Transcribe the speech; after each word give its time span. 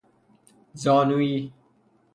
زانویی 0.73 1.51